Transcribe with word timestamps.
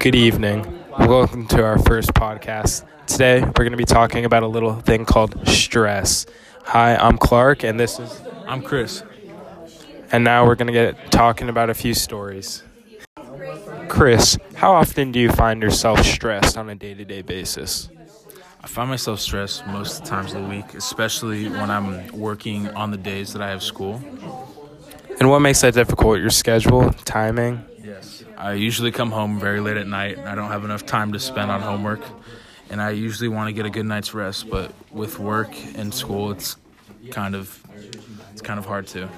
Good 0.00 0.14
evening. 0.14 0.84
Welcome 0.98 1.46
to 1.48 1.62
our 1.62 1.78
first 1.78 2.14
podcast. 2.14 2.84
Today, 3.06 3.40
we're 3.40 3.52
going 3.52 3.72
to 3.72 3.76
be 3.76 3.84
talking 3.84 4.24
about 4.24 4.42
a 4.42 4.46
little 4.46 4.74
thing 4.80 5.04
called 5.04 5.48
stress. 5.48 6.26
Hi, 6.64 6.96
I'm 6.96 7.18
Clark, 7.18 7.64
and 7.64 7.78
this 7.78 7.98
is. 7.98 8.20
I'm 8.46 8.62
Chris. 8.62 9.02
And 10.12 10.24
now 10.24 10.46
we're 10.46 10.54
going 10.54 10.66
to 10.66 10.72
get 10.72 11.10
talking 11.10 11.48
about 11.48 11.70
a 11.70 11.74
few 11.74 11.94
stories. 11.94 12.62
Chris, 13.88 14.38
how 14.54 14.72
often 14.72 15.12
do 15.12 15.18
you 15.20 15.30
find 15.30 15.62
yourself 15.62 16.04
stressed 16.04 16.56
on 16.56 16.68
a 16.70 16.74
day 16.74 16.94
to 16.94 17.04
day 17.04 17.22
basis? 17.22 17.88
I 18.62 18.66
find 18.66 18.88
myself 18.88 19.20
stressed 19.20 19.66
most 19.66 19.98
of 19.98 20.04
the 20.04 20.10
times 20.10 20.34
of 20.34 20.42
the 20.42 20.48
week, 20.48 20.74
especially 20.74 21.48
when 21.48 21.70
I'm 21.70 22.08
working 22.08 22.68
on 22.68 22.90
the 22.90 22.96
days 22.96 23.32
that 23.32 23.42
I 23.42 23.50
have 23.50 23.62
school. 23.62 24.02
And 25.20 25.30
what 25.30 25.40
makes 25.40 25.60
that 25.60 25.74
difficult? 25.74 26.18
Your 26.18 26.30
schedule, 26.30 26.90
timing? 27.04 27.64
Yes. 27.84 28.24
I 28.38 28.54
usually 28.54 28.92
come 28.92 29.10
home 29.10 29.38
very 29.38 29.60
late 29.60 29.76
at 29.76 29.86
night. 29.86 30.16
and 30.16 30.28
I 30.28 30.34
don't 30.34 30.50
have 30.50 30.64
enough 30.64 30.86
time 30.86 31.12
to 31.12 31.20
spend 31.20 31.50
on 31.50 31.60
homework. 31.60 32.00
And 32.70 32.80
I 32.80 32.90
usually 32.90 33.28
want 33.28 33.48
to 33.48 33.52
get 33.52 33.66
a 33.66 33.70
good 33.70 33.84
night's 33.84 34.14
rest, 34.14 34.48
but 34.48 34.72
with 34.90 35.18
work 35.18 35.54
and 35.76 35.92
school, 35.92 36.30
it's 36.30 36.56
kind 37.10 37.34
of 37.34 37.62
it's 38.32 38.40
kind 38.40 38.58
of 38.58 38.64
hard 38.64 38.86
to. 38.88 39.08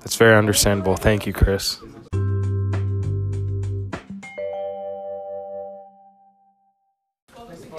That's 0.00 0.16
very 0.16 0.36
understandable. 0.36 0.96
Thank 0.96 1.26
you, 1.26 1.32
Chris. 1.32 1.78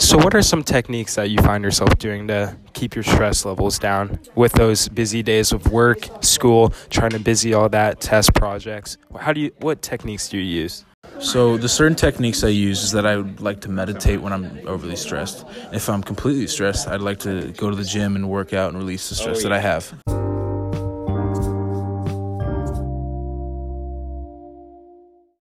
So, 0.04 0.18
what 0.18 0.36
are 0.36 0.42
some 0.42 0.64
techniques 0.64 1.16
that 1.16 1.30
you 1.30 1.38
find 1.38 1.64
yourself 1.64 1.98
doing 1.98 2.28
to 2.28 2.58
keep 2.74 2.94
your 2.94 3.06
stress 3.06 3.46
levels 3.46 3.80
down 3.80 4.20
with 4.36 4.52
those 4.52 4.90
busy 4.90 5.24
days 5.24 5.54
of 5.54 5.72
work, 5.72 6.10
school, 6.22 6.74
trying 6.90 7.12
to 7.12 7.20
busy 7.20 7.54
all 7.54 7.70
that, 7.70 8.02
test 8.02 8.34
projects? 8.34 8.98
How 9.18 9.32
do 9.32 9.40
you? 9.40 9.52
What 9.62 9.82
techniques 9.82 10.28
do 10.28 10.38
you 10.38 10.44
use? 10.44 10.84
So 11.20 11.56
the 11.56 11.70
certain 11.70 11.96
techniques 11.96 12.44
I 12.44 12.50
use 12.50 12.84
is 12.84 12.92
that 12.92 13.06
I 13.06 13.16
would 13.16 13.40
like 13.40 13.62
to 13.62 13.70
meditate 13.70 14.22
when 14.22 14.34
I'm 14.34 14.60
overly 14.68 14.98
stressed. 14.98 15.46
If 15.72 15.88
I'm 15.88 16.04
completely 16.04 16.48
stressed, 16.48 16.90
I'd 16.90 17.00
like 17.00 17.20
to 17.20 17.54
go 17.54 17.70
to 17.70 17.76
the 17.76 17.86
gym 17.86 18.18
and 18.18 18.30
work 18.30 18.52
out 18.52 18.74
and 18.74 18.78
release 18.78 19.08
the 19.08 19.16
stress 19.16 19.40
Oh, 19.40 19.44
that 19.48 19.54
I 19.54 19.60
have. 19.60 19.94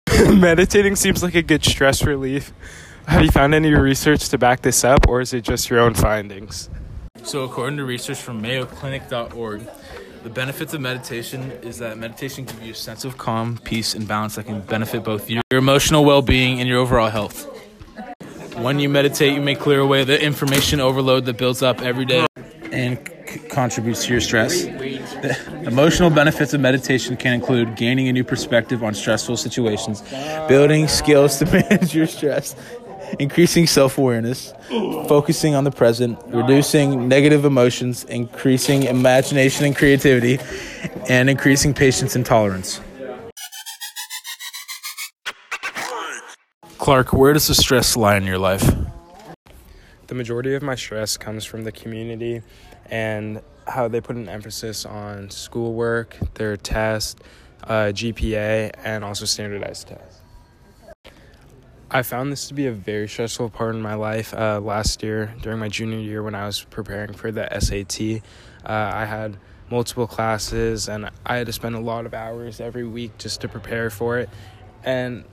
Meditating 0.38 0.96
seems 0.96 1.22
like 1.22 1.34
a 1.34 1.42
good 1.42 1.64
stress 1.64 2.04
relief. 2.04 2.52
Have 3.11 3.25
you 3.25 3.30
found 3.33 3.55
any 3.55 3.75
research 3.75 4.28
to 4.28 4.39
back 4.39 4.62
this 4.62 4.84
up, 4.84 5.08
or 5.08 5.20
is 5.20 5.34
it 5.34 5.42
just 5.42 5.69
your 5.69 5.80
own 5.80 5.94
findings? 5.94 6.70
So, 7.25 7.42
according 7.42 7.78
to 7.78 7.84
research 7.84 8.19
from 8.19 8.41
MayoClinic.org, 8.41 9.62
the 10.22 10.30
benefits 10.30 10.75
of 10.75 10.80
meditation 10.80 11.50
is 11.50 11.78
that 11.78 11.98
meditation 11.98 12.44
gives 12.44 12.61
you 12.62 12.70
a 12.70 12.75
sense 12.75 13.05
of 13.05 13.19
calm, 13.19 13.58
peace, 13.64 13.94
and 13.97 14.06
balance 14.06 14.36
that 14.36 14.47
can 14.47 14.61
benefit 14.61 15.03
both 15.03 15.28
your 15.28 15.42
emotional 15.50 16.05
well 16.05 16.22
being 16.22 16.61
and 16.61 16.69
your 16.69 16.78
overall 16.78 17.11
health. 17.11 17.48
When 18.56 18.78
you 18.78 18.88
meditate, 18.88 19.34
you 19.34 19.41
may 19.41 19.56
clear 19.56 19.81
away 19.81 20.05
the 20.05 20.22
information 20.22 20.78
overload 20.78 21.25
that 21.25 21.36
builds 21.36 21.62
up 21.62 21.83
every 21.83 22.05
day 22.05 22.27
and 22.70 22.98
c- 23.27 23.41
contributes 23.48 24.05
to 24.05 24.12
your 24.12 24.20
stress. 24.20 24.64
The 24.64 25.62
emotional 25.66 26.11
benefits 26.11 26.55
of 26.55 26.61
meditation 26.61 27.16
can 27.16 27.34
include 27.34 27.77
gaining 27.77 28.08
a 28.08 28.12
new 28.12 28.25
perspective 28.25 28.83
on 28.83 28.94
stressful 28.94 29.36
situations, 29.36 30.03
building 30.48 30.88
skills 30.88 31.38
to 31.38 31.44
manage 31.70 31.94
your 31.94 32.06
stress, 32.06 32.55
increasing 33.19 33.66
self 33.66 33.98
awareness, 33.98 34.53
focusing 35.08 35.55
on 35.55 35.64
the 35.64 35.70
present, 35.70 36.19
reducing 36.27 37.08
negative 37.08 37.44
emotions, 37.44 38.05
increasing 38.05 38.84
imagination 38.84 39.66
and 39.66 39.77
creativity, 39.77 40.39
and 41.08 41.28
increasing 41.28 41.75
patience 41.75 42.16
and 42.16 42.25
tolerance. 42.25 42.81
Clark, 46.78 47.12
where 47.12 47.33
does 47.33 47.47
the 47.47 47.55
stress 47.55 47.97
lie 47.97 48.16
in 48.16 48.25
your 48.25 48.38
life? 48.38 48.64
The 50.06 50.15
majority 50.15 50.54
of 50.54 50.62
my 50.62 50.75
stress 50.75 51.16
comes 51.16 51.44
from 51.44 51.62
the 51.65 51.72
community 51.72 52.43
and 52.87 53.43
how 53.66 53.87
they 53.87 54.00
put 54.00 54.16
an 54.16 54.28
emphasis 54.28 54.84
on 54.84 55.31
schoolwork, 55.31 56.16
their 56.34 56.56
test, 56.56 57.20
uh, 57.65 57.93
GPA, 57.93 58.72
and 58.82 59.04
also 59.04 59.25
standardized 59.25 59.88
tests. 59.88 60.19
I 61.92 62.02
found 62.02 62.30
this 62.30 62.46
to 62.46 62.54
be 62.54 62.68
a 62.68 62.72
very 62.72 63.08
stressful 63.08 63.50
part 63.50 63.74
in 63.74 63.82
my 63.82 63.94
life. 63.94 64.32
Uh, 64.32 64.60
last 64.60 65.02
year, 65.02 65.34
during 65.42 65.58
my 65.58 65.68
junior 65.68 65.98
year, 65.98 66.22
when 66.22 66.36
I 66.36 66.46
was 66.46 66.62
preparing 66.62 67.14
for 67.14 67.32
the 67.32 67.48
SAT, 67.58 68.22
uh, 68.64 68.92
I 68.94 69.06
had 69.06 69.36
multiple 69.72 70.06
classes 70.06 70.88
and 70.88 71.10
I 71.26 71.36
had 71.38 71.46
to 71.46 71.52
spend 71.52 71.74
a 71.74 71.80
lot 71.80 72.06
of 72.06 72.14
hours 72.14 72.60
every 72.60 72.86
week 72.86 73.18
just 73.18 73.40
to 73.40 73.48
prepare 73.48 73.90
for 73.90 74.18
it. 74.18 74.28
And 74.84 75.24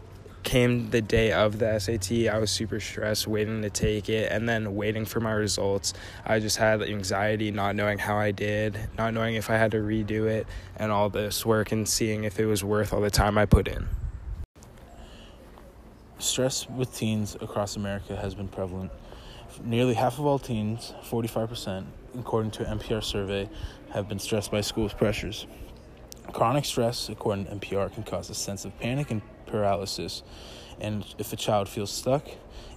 came 0.41 0.90
the 0.90 1.01
day 1.01 1.31
of 1.31 1.59
the 1.59 1.78
SAT, 1.78 2.28
I 2.28 2.40
was 2.40 2.50
super 2.50 2.79
stressed 2.79 3.28
waiting 3.28 3.62
to 3.62 3.69
take 3.69 4.09
it 4.09 4.31
and 4.31 4.50
then 4.50 4.75
waiting 4.75 5.06
for 5.06 5.19
my 5.19 5.34
results. 5.34 5.94
I 6.25 6.39
just 6.39 6.57
had 6.57 6.81
anxiety 6.81 7.51
not 7.51 7.75
knowing 7.75 8.00
how 8.00 8.18
I 8.18 8.31
did, 8.31 8.79
not 8.97 9.13
knowing 9.13 9.35
if 9.35 9.51
I 9.51 9.57
had 9.57 9.69
to 9.72 9.78
redo 9.78 10.28
it, 10.28 10.47
and 10.75 10.91
all 10.91 11.09
this 11.12 11.45
work 11.45 11.72
and 11.72 11.88
seeing 11.88 12.24
if 12.24 12.39
it 12.39 12.47
was 12.47 12.63
worth 12.63 12.94
all 12.94 13.01
the 13.01 13.12
time 13.12 13.38
I 13.38 13.45
put 13.45 13.68
in. 13.68 13.88
Stress 16.20 16.68
with 16.68 16.96
teens 16.96 17.36
across 17.42 17.76
America 17.76 18.16
has 18.16 18.34
been 18.34 18.48
prevalent. 18.48 18.92
Nearly 19.64 19.94
half 19.94 20.18
of 20.18 20.26
all 20.26 20.40
teens, 20.40 20.94
45%, 21.04 21.86
according 22.18 22.52
to 22.52 22.68
an 22.68 22.80
NPR 22.80 23.04
survey, 23.04 23.48
have 23.92 24.10
been 24.10 24.18
stressed 24.18 24.50
by 24.50 24.62
school's 24.62 24.94
pressures. 24.94 25.46
Chronic 26.34 26.66
stress, 26.66 27.10
according 27.10 27.46
to 27.46 27.52
NPR, 27.52 27.94
can 27.94 28.04
cause 28.04 28.32
a 28.32 28.34
sense 28.34 28.66
of 28.66 28.78
panic 28.80 29.12
and 29.12 29.22
paralysis, 29.46 30.24
and 30.82 31.06
if 31.20 31.34
a 31.34 31.36
child 31.36 31.70
feels 31.70 31.92
stuck, 31.92 32.28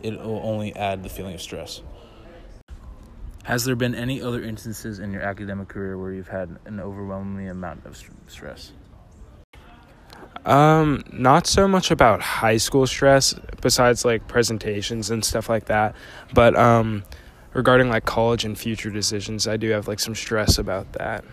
it 0.03 0.19
will 0.19 0.41
only 0.43 0.77
add 0.77 1.03
the 1.03 1.09
feeling 1.09 1.35
of 1.35 1.41
stress. 1.41 1.81
Has 3.45 3.65
there 3.65 3.75
been 3.75 3.95
any 3.95 4.21
other 4.21 4.43
instances 4.43 4.99
in 4.99 5.13
your 5.13 5.23
academic 5.23 5.69
career 5.69 5.97
where 5.97 6.13
you've 6.13 6.29
had 6.29 6.59
an 6.67 6.79
overwhelming 6.79 7.49
amount 7.49 7.87
of 7.87 8.01
stress? 8.29 8.73
Um, 10.45 11.05
not 11.13 11.47
so 11.47 11.69
much 11.69 11.91
about 11.91 12.23
high 12.23 12.57
school 12.57 12.87
stress, 12.87 13.35
besides 13.61 14.05
like 14.05 14.27
presentations 14.27 15.11
and 15.11 15.25
stuff 15.25 15.49
like 15.49 15.67
that. 15.67 15.95
But 16.33 16.57
um, 16.57 17.05
regarding 17.53 17.91
like 17.91 18.05
college 18.05 18.45
and 18.45 18.59
future 18.59 18.91
decisions, 18.91 19.47
I 19.47 19.57
do 19.57 19.71
have 19.71 19.87
like 19.87 20.01
some 20.01 20.15
stress 20.15 20.59
about 20.59 20.93
that. 20.95 21.25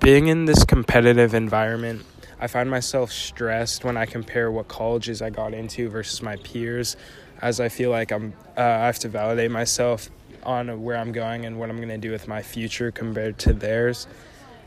Being 0.00 0.28
in 0.28 0.46
this 0.46 0.64
competitive 0.64 1.34
environment, 1.34 2.04
I 2.40 2.46
find 2.46 2.70
myself 2.70 3.12
stressed 3.12 3.84
when 3.84 3.96
I 3.96 4.06
compare 4.06 4.50
what 4.50 4.66
colleges 4.66 5.20
I 5.20 5.30
got 5.30 5.52
into 5.52 5.90
versus 5.90 6.22
my 6.22 6.36
peers, 6.36 6.96
as 7.42 7.60
I 7.60 7.68
feel 7.68 7.90
like 7.90 8.10
I'm 8.10 8.32
uh, 8.56 8.60
I 8.62 8.86
have 8.86 8.98
to 9.00 9.08
validate 9.08 9.50
myself 9.50 10.08
on 10.42 10.82
where 10.82 10.96
I'm 10.96 11.12
going 11.12 11.44
and 11.44 11.58
what 11.58 11.68
I'm 11.68 11.76
going 11.76 11.90
to 11.90 11.98
do 11.98 12.10
with 12.10 12.26
my 12.26 12.42
future 12.42 12.90
compared 12.90 13.38
to 13.40 13.52
theirs. 13.52 14.06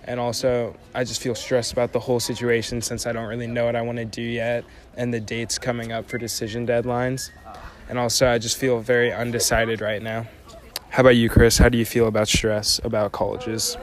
And 0.06 0.19
also, 0.19 0.75
I 0.94 1.03
just 1.03 1.22
feel 1.22 1.36
stressed 1.36 1.72
about 1.72 1.94
the 1.94 2.00
whole 2.00 2.19
situation 2.19 2.81
since 2.81 3.08
I 3.08 3.14
don't 3.14 3.28
really 3.28 3.47
know 3.47 3.66
what 3.66 3.75
I 3.75 3.81
want 3.81 3.97
to 4.00 4.06
do 4.06 4.22
yet 4.22 4.66
and 4.97 5.14
the 5.14 5.19
dates 5.19 5.58
coming 5.58 5.91
up 5.91 6.09
for 6.09 6.18
decision 6.18 6.68
deadlines. 6.68 7.31
And 7.90 7.97
also, 7.97 8.28
I 8.28 8.38
just 8.38 8.58
feel 8.58 8.80
very 8.80 9.14
undecided 9.14 9.81
right 9.81 10.02
now. 10.02 10.28
How 10.90 11.02
about 11.02 11.16
you, 11.16 11.30
Chris? 11.30 11.58
How 11.58 11.69
do 11.69 11.78
you 11.78 11.86
feel 11.86 12.08
about 12.08 12.28
stress 12.28 12.80
about 12.84 13.12
colleges? 13.14 13.78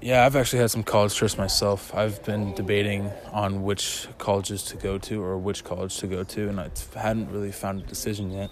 Yeah, 0.00 0.26
I've 0.26 0.36
actually 0.36 0.58
had 0.58 0.70
some 0.70 0.82
college 0.82 1.12
stress 1.12 1.38
myself. 1.38 1.94
I've 1.94 2.22
been 2.24 2.52
debating 2.52 3.10
on 3.32 3.62
which 3.62 4.06
colleges 4.18 4.62
to 4.64 4.76
go 4.76 4.98
to 4.98 5.22
or 5.22 5.38
which 5.38 5.64
college 5.64 5.96
to 6.00 6.06
go 6.06 6.24
to, 6.24 6.48
and 6.50 6.60
I 6.60 6.68
hadn't 6.94 7.30
really 7.30 7.50
found 7.50 7.80
a 7.80 7.86
decision 7.86 8.30
yet. 8.30 8.50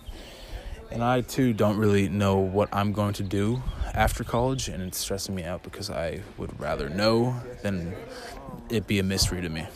And 0.92 1.02
I 1.02 1.22
too 1.22 1.54
don't 1.54 1.78
really 1.78 2.10
know 2.10 2.36
what 2.36 2.68
I'm 2.70 2.92
going 2.92 3.14
to 3.14 3.22
do 3.22 3.62
after 3.94 4.24
college, 4.24 4.68
and 4.68 4.82
it's 4.82 4.98
stressing 4.98 5.34
me 5.34 5.42
out 5.42 5.62
because 5.62 5.88
I 5.88 6.20
would 6.36 6.60
rather 6.60 6.90
know 6.90 7.34
than 7.62 7.94
it 8.68 8.86
be 8.86 8.98
a 8.98 9.02
mystery 9.02 9.40
to 9.40 9.48
me. 9.48 9.66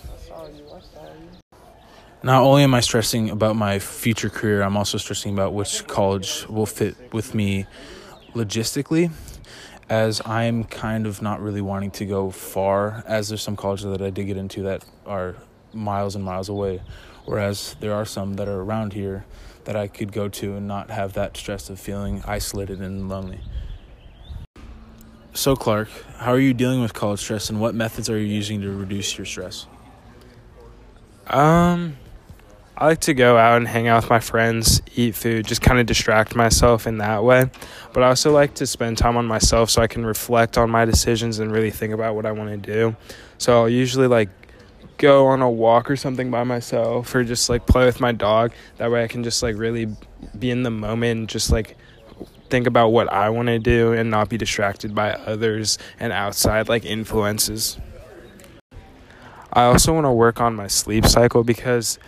Not 2.23 2.43
only 2.43 2.65
am 2.65 2.75
I 2.75 2.81
stressing 2.81 3.31
about 3.31 3.57
my 3.57 3.79
future 3.79 4.29
career, 4.29 4.63
I'm 4.63 4.77
also 4.77 4.99
stressing 4.99 5.33
about 5.33 5.55
which 5.55 5.87
college 5.87 6.47
will 6.49 6.67
fit 6.67 6.97
with 7.15 7.35
me 7.35 7.67
logistically 8.35 9.11
as 9.89 10.21
I'm 10.27 10.65
kind 10.65 11.07
of 11.07 11.23
not 11.23 11.41
really 11.41 11.61
wanting 11.63 11.93
to 11.93 12.05
go 12.05 12.31
far, 12.31 13.05
as 13.07 13.29
there's 13.29 13.43
some 13.43 13.57
colleges 13.57 13.87
that 13.87 14.03
I 14.03 14.11
did 14.11 14.27
get 14.27 14.37
into 14.37 14.63
that 14.65 14.85
are 15.07 15.37
miles 15.77 16.15
and 16.15 16.25
miles 16.25 16.49
away, 16.49 16.83
whereas 17.25 17.77
there 17.81 17.95
are 17.95 18.05
some 18.05 18.35
that 18.35 18.49
are 18.49 18.61
around 18.61 18.93
here 18.93 19.25
that 19.65 19.77
I 19.77 19.89
could 19.89 20.13
go 20.13 20.29
to 20.29 20.57
and 20.57 20.67
not 20.67 20.91
have 20.91 21.13
that 21.15 21.37
stress 21.37 21.69
of 21.69 21.79
feeling 21.79 22.23
isolated 22.27 22.81
and 22.81 23.09
lonely. 23.09 23.41
So, 25.35 25.55
Clark, 25.55 25.89
how 26.17 26.33
are 26.33 26.39
you 26.39 26.55
dealing 26.55 26.81
with 26.81 26.95
college 26.95 27.21
stress 27.21 27.51
and 27.51 27.61
what 27.61 27.75
methods 27.75 28.09
are 28.09 28.19
you 28.19 28.27
using 28.27 28.63
to 28.63 28.71
reduce 28.71 29.19
your 29.19 29.27
stress? 29.27 29.67
Um, 31.27 31.99
I 32.79 32.87
like 32.87 33.01
to 33.01 33.15
go 33.15 33.37
out 33.37 33.57
and 33.57 33.67
hang 33.67 33.89
out 33.89 34.03
with 34.03 34.11
my 34.11 34.21
friends, 34.21 34.81
eat 34.95 35.15
food, 35.15 35.47
just 35.47 35.63
kind 35.63 35.81
of 35.81 35.87
distract 35.87 36.35
myself 36.35 36.87
in 36.87 36.99
that 36.99 37.25
way. 37.25 37.51
But 37.93 38.03
I 38.03 38.09
also 38.09 38.33
like 38.33 38.55
to 38.57 38.67
spend 38.67 38.99
time 38.99 39.17
on 39.17 39.27
myself 39.27 39.71
so 39.71 39.83
I 39.83 39.87
can 39.87 40.07
reflect 40.07 40.57
on 40.57 40.71
my 40.71 40.85
decisions 40.85 41.39
and 41.39 41.51
really 41.51 41.71
think 41.71 41.93
about 41.93 42.15
what 42.15 42.27
I 42.27 42.33
want 42.33 42.51
to 42.51 42.57
do. 42.57 42.97
So 43.39 43.63
I'll 43.63 43.69
usually 43.69 44.07
like 44.07 44.29
go 44.99 45.27
on 45.27 45.43
a 45.43 45.51
walk 45.51 45.91
or 45.91 45.97
something 45.97 46.31
by 46.31 46.45
myself 46.45 47.15
or 47.15 47.25
just 47.25 47.49
like 47.49 47.67
play 47.67 47.85
with 47.85 48.01
my 48.01 48.13
dog. 48.13 48.53
That 48.79 48.91
way 48.91 49.05
I 49.05 49.09
can 49.09 49.23
just 49.23 49.43
like 49.43 49.57
really 49.57 49.89
be 50.39 50.51
in 50.51 50.63
the 50.63 50.71
moment 50.71 51.19
and 51.19 51.29
just 51.29 51.51
like 51.51 51.77
think 52.49 52.67
about 52.67 52.89
what 52.89 53.13
I 53.13 53.31
want 53.31 53.49
to 53.49 53.59
do 53.59 53.93
and 53.93 54.11
not 54.11 54.29
be 54.29 54.39
distracted 54.39 54.95
by 54.95 55.13
others 55.13 55.79
and 55.99 56.13
outside 56.13 56.69
like 56.69 56.85
influences. 56.85 57.79
I 59.53 59.65
also 59.65 59.95
want 59.95 60.05
to 60.05 60.13
work 60.13 60.41
on 60.41 60.55
my 60.55 60.67
sleep 60.67 61.07
cycle 61.07 61.43
because 61.43 61.99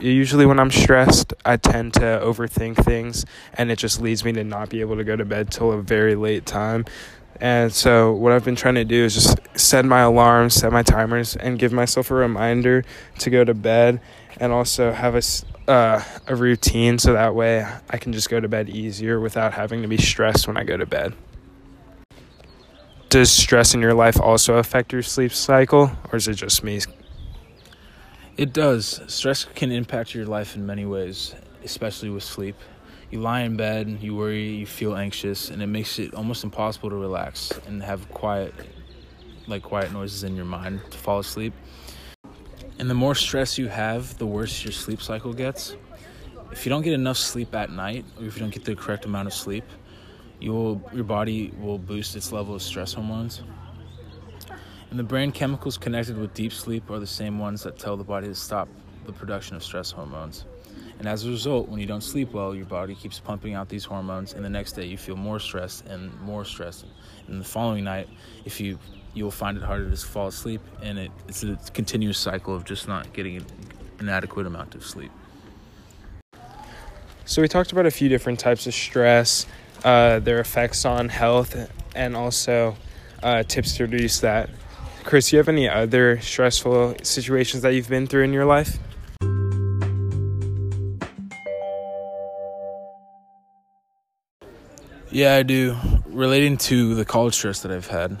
usually 0.00 0.46
when 0.46 0.58
I'm 0.58 0.70
stressed, 0.70 1.34
I 1.44 1.56
tend 1.56 1.94
to 1.94 2.00
overthink 2.00 2.82
things 2.82 3.26
and 3.54 3.70
it 3.70 3.78
just 3.78 4.00
leads 4.00 4.24
me 4.24 4.32
to 4.32 4.44
not 4.44 4.70
be 4.70 4.80
able 4.80 4.96
to 4.96 5.04
go 5.04 5.14
to 5.14 5.24
bed 5.24 5.50
till 5.50 5.72
a 5.72 5.82
very 5.82 6.14
late 6.14 6.46
time. 6.46 6.86
And 7.40 7.72
so, 7.72 8.12
what 8.12 8.32
I've 8.32 8.44
been 8.44 8.56
trying 8.56 8.76
to 8.76 8.84
do 8.84 9.04
is 9.04 9.14
just 9.14 9.38
set 9.58 9.84
my 9.84 10.00
alarms, 10.00 10.54
set 10.54 10.72
my 10.72 10.82
timers, 10.82 11.36
and 11.36 11.58
give 11.58 11.72
myself 11.72 12.10
a 12.10 12.14
reminder 12.14 12.84
to 13.18 13.30
go 13.30 13.44
to 13.44 13.54
bed 13.54 14.00
and 14.38 14.52
also 14.52 14.92
have 14.92 15.14
a, 15.14 15.70
uh, 15.70 16.02
a 16.26 16.36
routine 16.36 16.98
so 16.98 17.12
that 17.12 17.34
way 17.34 17.66
I 17.90 17.98
can 17.98 18.12
just 18.12 18.30
go 18.30 18.40
to 18.40 18.48
bed 18.48 18.68
easier 18.68 19.20
without 19.20 19.54
having 19.54 19.82
to 19.82 19.88
be 19.88 19.96
stressed 19.96 20.46
when 20.46 20.56
I 20.56 20.64
go 20.64 20.76
to 20.76 20.86
bed. 20.86 21.14
Does 23.08 23.30
stress 23.30 23.74
in 23.74 23.80
your 23.80 23.94
life 23.94 24.20
also 24.20 24.56
affect 24.56 24.92
your 24.92 25.02
sleep 25.02 25.32
cycle, 25.32 25.92
or 26.10 26.16
is 26.16 26.26
it 26.26 26.34
just 26.34 26.64
me? 26.64 26.80
It 28.36 28.52
does. 28.52 29.00
Stress 29.06 29.44
can 29.54 29.70
impact 29.70 30.14
your 30.14 30.26
life 30.26 30.56
in 30.56 30.66
many 30.66 30.84
ways, 30.84 31.34
especially 31.62 32.10
with 32.10 32.24
sleep 32.24 32.56
you 33.10 33.20
lie 33.20 33.40
in 33.42 33.56
bed, 33.56 33.98
you 34.00 34.14
worry, 34.14 34.48
you 34.48 34.66
feel 34.66 34.96
anxious, 34.96 35.50
and 35.50 35.62
it 35.62 35.66
makes 35.66 35.98
it 35.98 36.14
almost 36.14 36.44
impossible 36.44 36.90
to 36.90 36.96
relax 36.96 37.52
and 37.66 37.82
have 37.82 38.08
quiet, 38.10 38.54
like 39.46 39.62
quiet 39.62 39.92
noises 39.92 40.24
in 40.24 40.36
your 40.36 40.44
mind 40.44 40.80
to 40.90 40.98
fall 40.98 41.18
asleep. 41.18 41.52
And 42.78 42.90
the 42.90 42.94
more 42.94 43.14
stress 43.14 43.56
you 43.56 43.68
have, 43.68 44.18
the 44.18 44.26
worse 44.26 44.64
your 44.64 44.72
sleep 44.72 45.00
cycle 45.00 45.32
gets. 45.32 45.76
If 46.50 46.66
you 46.66 46.70
don't 46.70 46.82
get 46.82 46.92
enough 46.92 47.16
sleep 47.16 47.54
at 47.54 47.70
night, 47.70 48.04
or 48.18 48.26
if 48.26 48.34
you 48.34 48.40
don't 48.40 48.52
get 48.52 48.64
the 48.64 48.74
correct 48.74 49.04
amount 49.04 49.28
of 49.28 49.34
sleep, 49.34 49.64
you 50.40 50.52
will, 50.52 50.90
your 50.92 51.04
body 51.04 51.52
will 51.58 51.78
boost 51.78 52.16
its 52.16 52.32
level 52.32 52.54
of 52.54 52.62
stress 52.62 52.92
hormones. 52.92 53.42
And 54.90 54.98
the 54.98 55.04
brain 55.04 55.32
chemicals 55.32 55.78
connected 55.78 56.16
with 56.16 56.34
deep 56.34 56.52
sleep 56.52 56.90
are 56.90 56.98
the 56.98 57.06
same 57.06 57.38
ones 57.38 57.62
that 57.62 57.78
tell 57.78 57.96
the 57.96 58.04
body 58.04 58.28
to 58.28 58.34
stop 58.34 58.68
the 59.06 59.12
production 59.12 59.56
of 59.56 59.64
stress 59.64 59.90
hormones. 59.90 60.44
And 60.98 61.08
as 61.08 61.24
a 61.26 61.30
result, 61.30 61.68
when 61.68 61.80
you 61.80 61.86
don't 61.86 62.02
sleep 62.02 62.32
well, 62.32 62.54
your 62.54 62.66
body 62.66 62.94
keeps 62.94 63.18
pumping 63.18 63.54
out 63.54 63.68
these 63.68 63.84
hormones, 63.84 64.32
and 64.32 64.44
the 64.44 64.50
next 64.50 64.72
day 64.72 64.86
you 64.86 64.96
feel 64.96 65.16
more 65.16 65.40
stressed 65.40 65.86
and 65.86 66.18
more 66.20 66.44
stressed. 66.44 66.86
And 67.26 67.40
the 67.40 67.44
following 67.44 67.84
night, 67.84 68.08
if 68.44 68.60
you 68.60 68.78
you'll 69.14 69.30
find 69.30 69.56
it 69.56 69.62
harder 69.62 69.88
to 69.88 69.96
fall 69.96 70.28
asleep, 70.28 70.60
and 70.82 70.98
it, 70.98 71.10
it's 71.28 71.42
a 71.44 71.56
continuous 71.72 72.18
cycle 72.18 72.54
of 72.54 72.64
just 72.64 72.88
not 72.88 73.12
getting 73.12 73.44
an 74.00 74.08
adequate 74.08 74.46
amount 74.46 74.74
of 74.74 74.84
sleep. 74.84 75.10
So 77.24 77.40
we 77.40 77.48
talked 77.48 77.72
about 77.72 77.86
a 77.86 77.90
few 77.90 78.08
different 78.08 78.38
types 78.38 78.66
of 78.66 78.74
stress, 78.74 79.46
uh, 79.84 80.18
their 80.18 80.40
effects 80.40 80.84
on 80.84 81.08
health, 81.08 81.70
and 81.94 82.16
also 82.16 82.76
uh, 83.22 83.44
tips 83.44 83.76
to 83.76 83.84
reduce 83.84 84.20
that. 84.20 84.50
Chris, 85.04 85.30
do 85.30 85.36
you 85.36 85.38
have 85.38 85.48
any 85.48 85.68
other 85.68 86.20
stressful 86.20 86.96
situations 87.02 87.62
that 87.62 87.70
you've 87.70 87.88
been 87.88 88.06
through 88.06 88.24
in 88.24 88.32
your 88.32 88.44
life? 88.44 88.78
Yeah, 95.14 95.36
I 95.36 95.44
do. 95.44 95.76
Relating 96.06 96.56
to 96.56 96.96
the 96.96 97.04
college 97.04 97.34
stress 97.34 97.60
that 97.60 97.70
I've 97.70 97.86
had, 97.86 98.20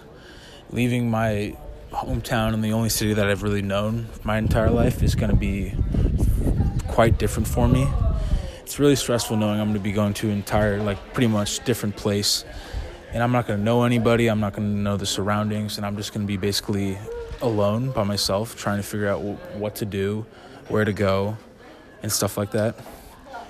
leaving 0.70 1.10
my 1.10 1.56
hometown 1.90 2.54
and 2.54 2.62
the 2.62 2.72
only 2.72 2.88
city 2.88 3.14
that 3.14 3.28
I've 3.28 3.42
really 3.42 3.62
known 3.62 4.06
my 4.22 4.38
entire 4.38 4.70
life 4.70 5.02
is 5.02 5.16
going 5.16 5.32
to 5.32 5.36
be 5.36 5.74
quite 6.86 7.18
different 7.18 7.48
for 7.48 7.66
me. 7.66 7.88
It's 8.60 8.78
really 8.78 8.94
stressful 8.94 9.36
knowing 9.36 9.58
I'm 9.58 9.70
going 9.70 9.74
to 9.74 9.80
be 9.80 9.90
going 9.90 10.14
to 10.14 10.28
an 10.28 10.34
entire, 10.34 10.80
like, 10.80 11.12
pretty 11.12 11.26
much 11.26 11.64
different 11.64 11.96
place. 11.96 12.44
And 13.12 13.24
I'm 13.24 13.32
not 13.32 13.48
going 13.48 13.58
to 13.58 13.64
know 13.64 13.82
anybody. 13.82 14.28
I'm 14.28 14.38
not 14.38 14.52
going 14.52 14.72
to 14.72 14.80
know 14.80 14.96
the 14.96 15.04
surroundings. 15.04 15.78
And 15.78 15.84
I'm 15.84 15.96
just 15.96 16.14
going 16.14 16.24
to 16.24 16.28
be 16.28 16.36
basically 16.36 16.96
alone 17.42 17.90
by 17.90 18.04
myself, 18.04 18.54
trying 18.54 18.76
to 18.76 18.84
figure 18.84 19.08
out 19.08 19.20
what 19.56 19.74
to 19.76 19.84
do, 19.84 20.26
where 20.68 20.84
to 20.84 20.92
go, 20.92 21.38
and 22.04 22.12
stuff 22.12 22.36
like 22.36 22.52
that. 22.52 22.78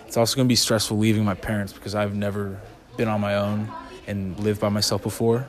It's 0.06 0.16
also 0.16 0.34
going 0.34 0.46
to 0.46 0.50
be 0.50 0.56
stressful 0.56 0.96
leaving 0.96 1.26
my 1.26 1.34
parents 1.34 1.74
because 1.74 1.94
I've 1.94 2.14
never 2.14 2.58
been 2.96 3.08
on 3.08 3.20
my 3.20 3.36
own 3.36 3.70
and 4.06 4.38
lived 4.40 4.60
by 4.60 4.68
myself 4.68 5.02
before. 5.02 5.46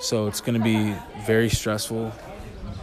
So 0.00 0.26
it's 0.26 0.40
going 0.40 0.58
to 0.58 0.64
be 0.64 0.94
very 1.24 1.48
stressful, 1.48 2.12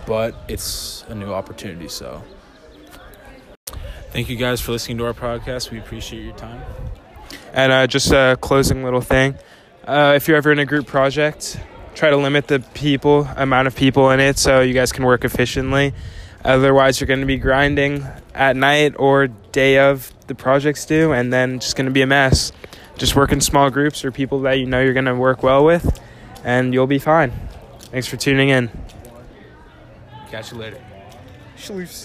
but 0.05 0.35
it's 0.47 1.03
a 1.07 1.15
new 1.15 1.31
opportunity. 1.33 1.87
So 1.87 2.23
thank 4.11 4.29
you 4.29 4.37
guys 4.37 4.61
for 4.61 4.71
listening 4.71 4.97
to 4.99 5.05
our 5.05 5.13
podcast. 5.13 5.71
We 5.71 5.79
appreciate 5.79 6.23
your 6.23 6.35
time. 6.35 6.61
And 7.53 7.71
uh, 7.71 7.87
just 7.87 8.11
a 8.11 8.37
closing 8.39 8.83
little 8.83 9.01
thing 9.01 9.35
uh, 9.85 10.13
if 10.15 10.27
you're 10.27 10.37
ever 10.37 10.51
in 10.51 10.59
a 10.59 10.65
group 10.65 10.87
project, 10.87 11.59
try 11.95 12.09
to 12.09 12.17
limit 12.17 12.47
the 12.47 12.59
people 12.73 13.27
amount 13.35 13.67
of 13.67 13.75
people 13.75 14.11
in 14.11 14.19
it 14.19 14.37
so 14.37 14.61
you 14.61 14.73
guys 14.73 14.91
can 14.91 15.05
work 15.05 15.25
efficiently. 15.25 15.93
Otherwise, 16.43 16.99
you're 16.99 17.07
going 17.07 17.19
to 17.19 17.25
be 17.25 17.37
grinding 17.37 18.05
at 18.33 18.55
night 18.55 18.95
or 18.97 19.27
day 19.27 19.77
of 19.77 20.11
the 20.27 20.35
project's 20.35 20.85
due, 20.85 21.11
and 21.11 21.31
then 21.31 21.59
just 21.59 21.75
going 21.75 21.85
to 21.85 21.91
be 21.91 22.01
a 22.01 22.07
mess 22.07 22.51
just 22.97 23.15
work 23.15 23.31
in 23.31 23.41
small 23.41 23.69
groups 23.69 24.03
or 24.05 24.11
people 24.11 24.41
that 24.41 24.59
you 24.59 24.65
know 24.65 24.81
you're 24.81 24.93
going 24.93 25.05
to 25.05 25.15
work 25.15 25.43
well 25.43 25.63
with, 25.65 25.99
and 26.43 26.73
you'll 26.73 26.87
be 26.87 26.99
fine. 26.99 27.31
Thanks 27.91 28.07
for 28.07 28.17
tuning 28.17 28.49
in. 28.49 28.69
Catch 30.29 30.51
you 30.51 30.57
later. 30.57 30.79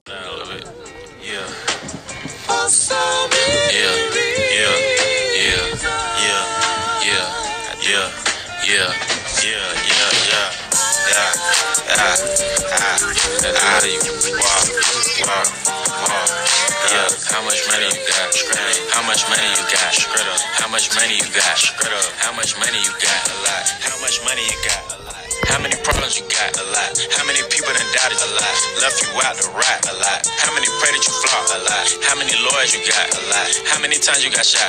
I 0.06 0.12
love 0.38 0.50
it. 0.52 0.64
Yeah. 1.22 1.46
Yeah. 3.72 3.94
Yeah. 4.56 4.74
Yeah. 5.36 5.64
Yeah. 6.26 6.44
Yeah. 7.04 7.24
Yeah. 7.82 8.10
Yeah. 8.66 8.66
Yeah. 8.66 8.92
Yeah. 9.44 9.64
Yeah. 9.86 10.10
Yeah. 10.26 10.50
Ah. 11.18 12.14
Ah. 12.68 12.98
Ah. 13.54 13.84
You 13.84 14.00
walk. 14.42 14.66
Walk. 15.26 15.48
Walk. 16.08 16.45
Yeah, 16.86 17.10
how 17.34 17.42
much 17.42 17.66
money 17.66 17.90
you 17.90 17.98
got? 18.06 18.30
How 18.94 19.02
much 19.02 19.26
money 19.26 19.50
you 19.58 19.64
got? 19.66 19.94
How 20.62 20.70
much 20.70 20.94
money 20.94 21.18
you 21.18 21.28
got? 21.34 21.58
How 22.22 22.30
much 22.30 22.54
money 22.58 22.78
you 22.78 22.94
got? 23.02 23.22
A 23.26 23.36
lot. 23.42 23.66
How 23.82 23.96
much 23.98 24.22
money 24.22 24.46
you 24.46 24.56
got? 24.62 24.82
A 24.94 24.98
lot. 25.02 25.18
How 25.50 25.58
many 25.58 25.74
problems 25.82 26.14
you 26.14 26.24
got? 26.30 26.54
A 26.56 26.64
lot. 26.70 26.94
How 27.12 27.26
many 27.26 27.42
people 27.50 27.74
done 27.74 27.90
doubted 27.90 28.22
a 28.22 28.30
lot? 28.38 28.56
Left 28.80 29.02
you 29.02 29.10
out 29.18 29.34
to 29.34 29.50
rot? 29.52 29.80
A 29.90 29.94
lot. 29.98 30.30
How 30.38 30.54
many 30.54 30.66
that 30.96 31.04
you 31.04 31.12
flop? 31.20 31.44
A 31.52 31.60
lot. 31.68 31.86
How 32.08 32.16
many 32.16 32.32
lawyers 32.48 32.72
you 32.72 32.80
got? 32.88 33.04
A 33.12 33.20
lot. 33.28 33.50
How 33.68 33.82
many 33.82 33.98
times 34.00 34.24
you 34.24 34.30
got 34.32 34.46
shot? 34.46 34.64